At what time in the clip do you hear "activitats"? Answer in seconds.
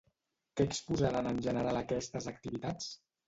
2.35-2.89